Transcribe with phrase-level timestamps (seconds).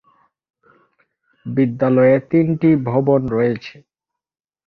[1.45, 3.75] বিদ্যালয়ে তিনটি ভবন রয়েছে।